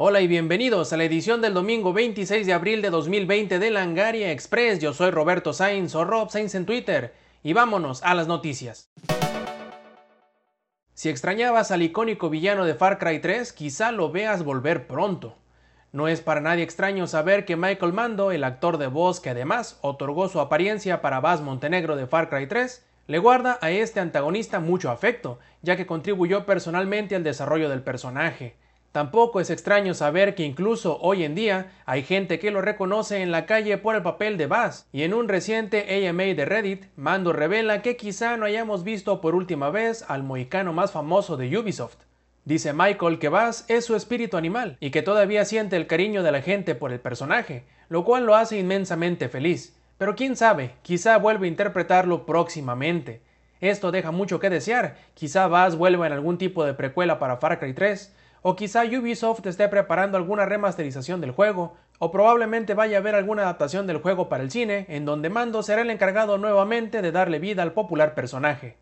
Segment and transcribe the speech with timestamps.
[0.00, 4.30] Hola y bienvenidos a la edición del domingo 26 de abril de 2020 de Langaria
[4.30, 4.78] Express.
[4.78, 8.92] Yo soy Roberto Sainz o Rob Sainz en Twitter y vámonos a las noticias.
[10.94, 15.36] Si extrañabas al icónico villano de Far Cry 3, quizá lo veas volver pronto.
[15.90, 19.78] No es para nadie extraño saber que Michael Mando, el actor de voz que además
[19.80, 24.60] otorgó su apariencia para Bass Montenegro de Far Cry 3, le guarda a este antagonista
[24.60, 28.54] mucho afecto, ya que contribuyó personalmente al desarrollo del personaje.
[28.92, 33.30] Tampoco es extraño saber que incluso hoy en día hay gente que lo reconoce en
[33.30, 37.32] la calle por el papel de Bass, y en un reciente AMA de Reddit, Mando
[37.32, 41.96] revela que quizá no hayamos visto por última vez al mohicano más famoso de Ubisoft.
[42.44, 46.32] Dice Michael que Bass es su espíritu animal y que todavía siente el cariño de
[46.32, 49.77] la gente por el personaje, lo cual lo hace inmensamente feliz.
[49.98, 53.20] Pero quién sabe, quizá vuelva a interpretarlo próximamente.
[53.60, 57.58] Esto deja mucho que desear, quizá Bass vuelva en algún tipo de precuela para Far
[57.58, 63.00] Cry 3, o quizá Ubisoft esté preparando alguna remasterización del juego, o probablemente vaya a
[63.00, 67.02] haber alguna adaptación del juego para el cine, en donde Mando será el encargado nuevamente
[67.02, 68.76] de darle vida al popular personaje.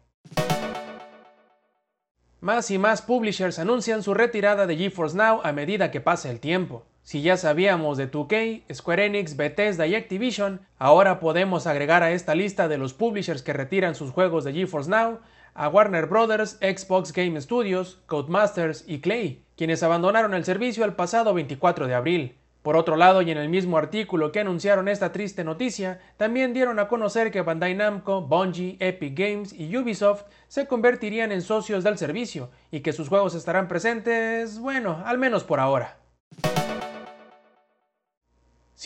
[2.40, 6.38] Más y más publishers anuncian su retirada de GeForce Now a medida que pasa el
[6.38, 6.84] tiempo.
[7.06, 12.34] Si ya sabíamos de 2K, Square Enix, Bethesda y Activision, ahora podemos agregar a esta
[12.34, 15.20] lista de los publishers que retiran sus juegos de GeForce Now
[15.54, 21.32] a Warner Bros., Xbox Game Studios, Codemasters y Clay, quienes abandonaron el servicio el pasado
[21.32, 22.38] 24 de abril.
[22.62, 26.80] Por otro lado, y en el mismo artículo que anunciaron esta triste noticia, también dieron
[26.80, 31.98] a conocer que Bandai Namco, Bungie, Epic Games y Ubisoft se convertirían en socios del
[31.98, 35.98] servicio y que sus juegos estarán presentes, bueno, al menos por ahora.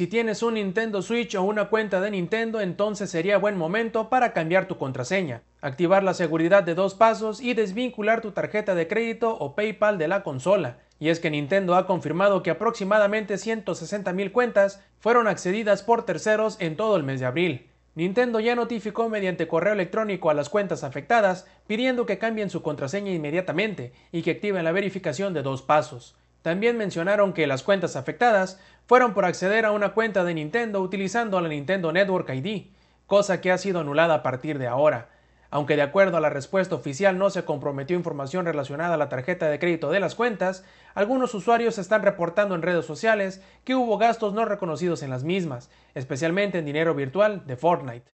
[0.00, 4.32] Si tienes un Nintendo Switch o una cuenta de Nintendo, entonces sería buen momento para
[4.32, 9.36] cambiar tu contraseña, activar la seguridad de dos pasos y desvincular tu tarjeta de crédito
[9.36, 10.78] o PayPal de la consola.
[10.98, 16.76] Y es que Nintendo ha confirmado que aproximadamente 160.000 cuentas fueron accedidas por terceros en
[16.76, 17.68] todo el mes de abril.
[17.94, 23.12] Nintendo ya notificó mediante correo electrónico a las cuentas afectadas pidiendo que cambien su contraseña
[23.12, 26.16] inmediatamente y que activen la verificación de dos pasos.
[26.42, 31.40] También mencionaron que las cuentas afectadas fueron por acceder a una cuenta de Nintendo utilizando
[31.40, 32.68] la Nintendo Network ID,
[33.06, 35.08] cosa que ha sido anulada a partir de ahora.
[35.52, 39.48] Aunque de acuerdo a la respuesta oficial no se comprometió información relacionada a la tarjeta
[39.48, 40.64] de crédito de las cuentas,
[40.94, 45.68] algunos usuarios están reportando en redes sociales que hubo gastos no reconocidos en las mismas,
[45.94, 48.10] especialmente en dinero virtual de Fortnite.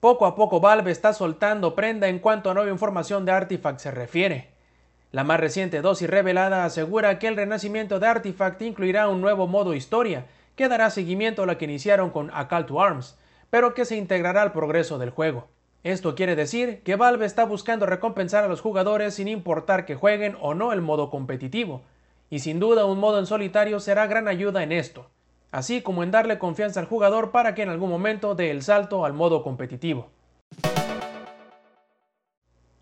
[0.00, 3.90] Poco a poco Valve está soltando prenda en cuanto a nueva información de Artifact se
[3.90, 4.55] refiere.
[5.16, 9.72] La más reciente dosis revelada asegura que el renacimiento de Artifact incluirá un nuevo modo
[9.72, 13.16] historia, que dará seguimiento a la que iniciaron con A Call to Arms,
[13.48, 15.48] pero que se integrará al progreso del juego.
[15.84, 20.36] Esto quiere decir que Valve está buscando recompensar a los jugadores sin importar que jueguen
[20.38, 21.80] o no el modo competitivo,
[22.28, 25.08] y sin duda un modo en solitario será gran ayuda en esto,
[25.50, 29.06] así como en darle confianza al jugador para que en algún momento dé el salto
[29.06, 30.10] al modo competitivo.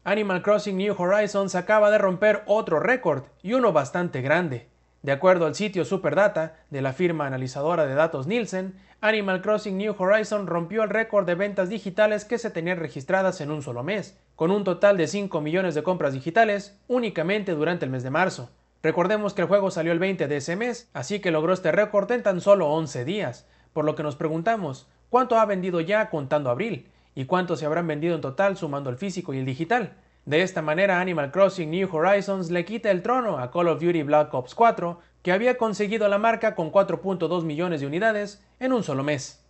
[0.06, 4.66] Animal Crossing New Horizons acaba de romper otro récord y uno bastante grande.
[5.00, 9.94] De acuerdo al sitio Superdata de la firma analizadora de datos Nielsen, Animal Crossing New
[9.98, 14.18] Horizons rompió el récord de ventas digitales que se tenían registradas en un solo mes,
[14.36, 18.50] con un total de 5 millones de compras digitales únicamente durante el mes de marzo.
[18.82, 22.12] Recordemos que el juego salió el 20 de ese mes, así que logró este récord
[22.12, 26.50] en tan solo 11 días, por lo que nos preguntamos, ¿cuánto ha vendido ya contando
[26.50, 26.90] abril?
[27.14, 29.94] Y cuántos se habrán vendido en total sumando el físico y el digital.
[30.24, 34.02] De esta manera Animal Crossing New Horizons le quita el trono a Call of Duty
[34.04, 38.82] Black Ops 4, que había conseguido la marca con 4.2 millones de unidades en un
[38.82, 39.44] solo mes.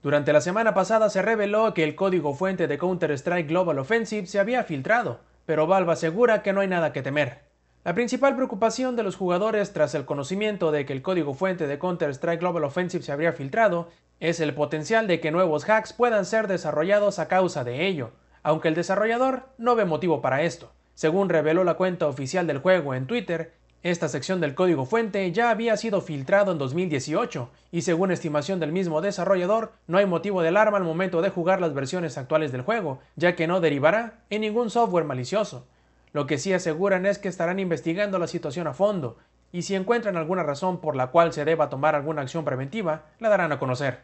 [0.00, 4.38] Durante la semana pasada se reveló que el código fuente de Counter-Strike Global Offensive se
[4.38, 7.47] había filtrado, pero Valve asegura que no hay nada que temer.
[7.88, 11.78] La principal preocupación de los jugadores tras el conocimiento de que el código fuente de
[11.78, 13.88] Counter-Strike Global Offensive se habría filtrado
[14.20, 18.10] es el potencial de que nuevos hacks puedan ser desarrollados a causa de ello,
[18.42, 20.70] aunque el desarrollador no ve motivo para esto.
[20.92, 25.48] Según reveló la cuenta oficial del juego en Twitter, esta sección del código fuente ya
[25.48, 30.48] había sido filtrado en 2018 y según estimación del mismo desarrollador, no hay motivo de
[30.48, 34.42] alarma al momento de jugar las versiones actuales del juego, ya que no derivará en
[34.42, 35.64] ningún software malicioso.
[36.12, 39.18] Lo que sí aseguran es que estarán investigando la situación a fondo
[39.52, 43.28] y si encuentran alguna razón por la cual se deba tomar alguna acción preventiva, la
[43.28, 44.02] darán a conocer.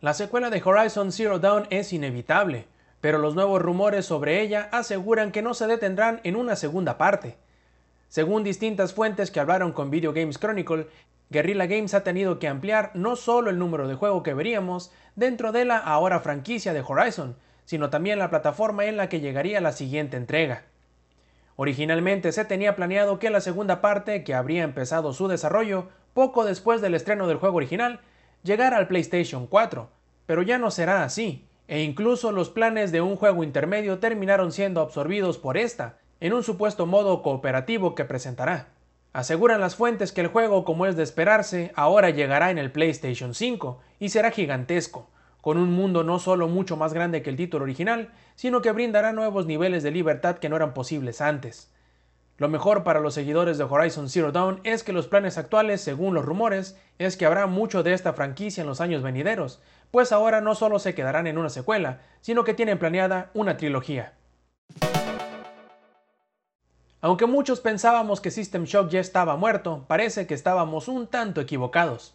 [0.00, 2.66] La secuela de Horizon Zero Dawn es inevitable,
[3.00, 7.38] pero los nuevos rumores sobre ella aseguran que no se detendrán en una segunda parte.
[8.08, 10.88] Según distintas fuentes que hablaron con Video Games Chronicle,
[11.30, 15.52] Guerrilla Games ha tenido que ampliar no solo el número de juego que veríamos dentro
[15.52, 19.72] de la ahora franquicia de Horizon, sino también la plataforma en la que llegaría la
[19.72, 20.62] siguiente entrega.
[21.56, 26.80] Originalmente se tenía planeado que la segunda parte, que habría empezado su desarrollo poco después
[26.80, 28.00] del estreno del juego original,
[28.42, 29.88] llegara al PlayStation 4,
[30.26, 34.80] pero ya no será así, e incluso los planes de un juego intermedio terminaron siendo
[34.80, 38.68] absorbidos por esta, en un supuesto modo cooperativo que presentará.
[39.12, 43.34] Aseguran las fuentes que el juego, como es de esperarse, ahora llegará en el PlayStation
[43.34, 45.08] 5 y será gigantesco,
[45.44, 49.12] con un mundo no solo mucho más grande que el título original, sino que brindará
[49.12, 51.70] nuevos niveles de libertad que no eran posibles antes.
[52.38, 56.14] Lo mejor para los seguidores de Horizon Zero Dawn es que los planes actuales, según
[56.14, 59.60] los rumores, es que habrá mucho de esta franquicia en los años venideros,
[59.90, 64.14] pues ahora no solo se quedarán en una secuela, sino que tienen planeada una trilogía.
[67.02, 72.14] Aunque muchos pensábamos que System Shock ya estaba muerto, parece que estábamos un tanto equivocados.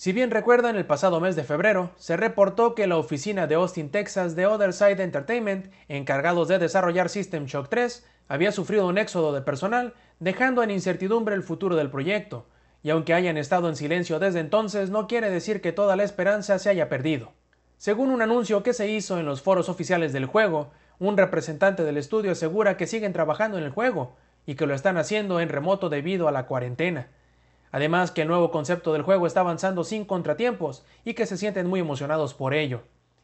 [0.00, 3.90] Si bien recuerdan, el pasado mes de febrero se reportó que la oficina de Austin,
[3.90, 9.34] Texas de Other Side Entertainment, encargados de desarrollar System Shock 3, había sufrido un éxodo
[9.34, 12.46] de personal, dejando en incertidumbre el futuro del proyecto,
[12.82, 16.58] y aunque hayan estado en silencio desde entonces, no quiere decir que toda la esperanza
[16.58, 17.34] se haya perdido.
[17.76, 21.98] Según un anuncio que se hizo en los foros oficiales del juego, un representante del
[21.98, 25.90] estudio asegura que siguen trabajando en el juego y que lo están haciendo en remoto
[25.90, 27.08] debido a la cuarentena.
[27.72, 31.66] Además que el nuevo concepto del juego está avanzando sin contratiempos y que se sienten
[31.66, 32.82] muy emocionados por ello.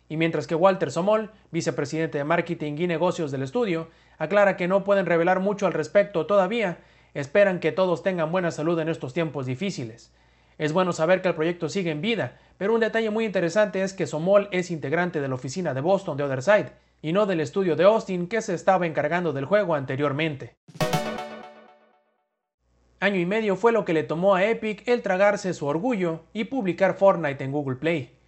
[0.08, 3.88] Y mientras que Walter Somol, vicepresidente de marketing y negocios del estudio,
[4.18, 6.78] aclara que no pueden revelar mucho al respecto todavía,
[7.14, 10.12] esperan que todos tengan buena salud en estos tiempos difíciles.
[10.58, 13.92] Es bueno saber que el proyecto sigue en vida, pero un detalle muy interesante es
[13.92, 16.72] que Somol es integrante de la oficina de Boston de Otherside,
[17.02, 20.56] y no del estudio de Austin que se estaba encargando del juego anteriormente.
[23.06, 26.42] Año y medio fue lo que le tomó a Epic el tragarse su orgullo y
[26.42, 28.18] publicar Fortnite en Google Play.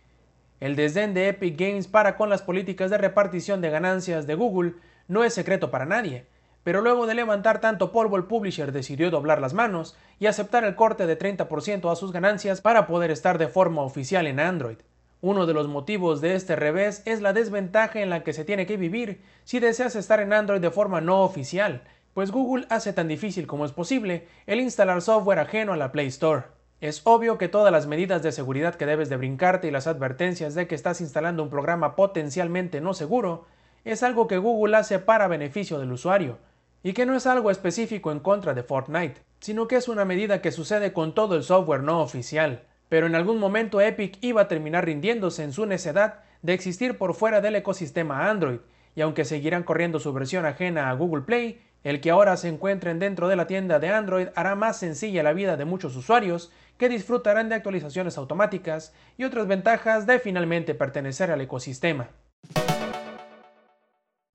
[0.60, 4.74] El desdén de Epic Games para con las políticas de repartición de ganancias de Google
[5.08, 6.26] no es secreto para nadie,
[6.62, 10.76] pero luego de levantar tanto polvo el publisher decidió doblar las manos y aceptar el
[10.76, 14.78] corte de 30% a sus ganancias para poder estar de forma oficial en Android.
[15.20, 18.64] Uno de los motivos de este revés es la desventaja en la que se tiene
[18.64, 21.82] que vivir si deseas estar en Android de forma no oficial,
[22.14, 26.06] pues Google hace tan difícil como es posible el instalar software ajeno a la Play
[26.08, 26.44] Store.
[26.80, 30.54] Es obvio que todas las medidas de seguridad que debes de brincarte y las advertencias
[30.54, 33.46] de que estás instalando un programa potencialmente no seguro
[33.84, 36.38] es algo que Google hace para beneficio del usuario,
[36.82, 40.40] y que no es algo específico en contra de Fortnite, sino que es una medida
[40.40, 44.48] que sucede con todo el software no oficial pero en algún momento Epic iba a
[44.48, 48.60] terminar rindiéndose en su necedad de existir por fuera del ecosistema Android,
[48.94, 52.98] y aunque seguirán corriendo su versión ajena a Google Play, el que ahora se encuentren
[52.98, 56.88] dentro de la tienda de Android hará más sencilla la vida de muchos usuarios que
[56.88, 62.08] disfrutarán de actualizaciones automáticas y otras ventajas de finalmente pertenecer al ecosistema.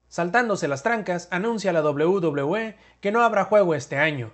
[0.08, 4.32] Saltándose las trancas, anuncia la WWE que no habrá juego este año,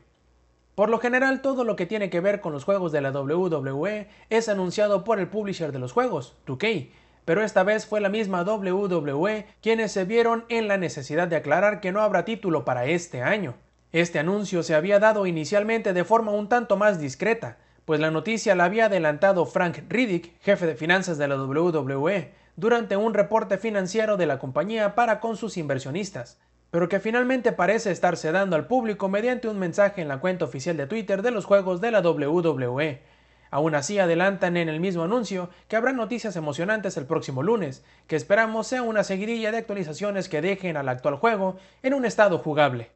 [0.80, 4.08] por lo general, todo lo que tiene que ver con los juegos de la WWE
[4.30, 6.92] es anunciado por el publisher de los juegos, 2K,
[7.30, 11.80] pero esta vez fue la misma WWE quienes se vieron en la necesidad de aclarar
[11.80, 13.54] que no habrá título para este año.
[13.92, 18.56] Este anuncio se había dado inicialmente de forma un tanto más discreta, pues la noticia
[18.56, 24.18] la había adelantado Frank Riddick, jefe de finanzas de la WWE, durante un reporte financiero
[24.18, 26.40] de la compañía para con sus inversionistas
[26.72, 30.78] pero que finalmente parece estarse dando al público mediante un mensaje en la cuenta oficial
[30.78, 33.02] de Twitter de los juegos de la WWE.
[33.52, 38.16] Aún así adelantan en el mismo anuncio que habrá noticias emocionantes el próximo lunes, que
[38.16, 42.92] esperamos sea una seguidilla de actualizaciones que dejen al actual juego en un estado jugable.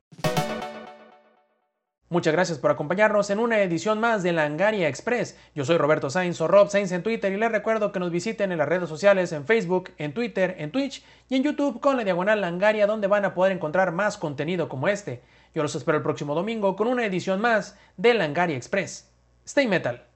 [2.13, 5.35] Muchas gracias por acompañarnos en una edición más de Langaria Express.
[5.55, 8.51] Yo soy Roberto Sainz o Rob Sainz en Twitter y les recuerdo que nos visiten
[8.51, 12.03] en las redes sociales en Facebook, en Twitter, en Twitch y en YouTube con la
[12.03, 15.23] diagonal Langaria donde van a poder encontrar más contenido como este.
[15.55, 19.09] Yo los espero el próximo domingo con una edición más de Langaria Express.
[19.43, 20.12] Stay Metal.